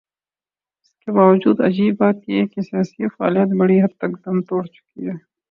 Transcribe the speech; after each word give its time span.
اس 0.81 0.89
کے 1.01 1.09
باوجود 1.11 1.57
عجیب 1.67 1.93
بات 1.99 2.17
یہ 2.29 2.39
ہے 2.41 2.47
کہ 2.47 2.61
سیاسی 2.61 3.07
فعالیت 3.15 3.49
بڑی 3.59 3.77
حد 3.81 3.93
تک 3.99 4.11
دم 4.23 4.37
توڑ 4.47 4.63
چکی 4.67 5.01
ہے۔ 5.07 5.15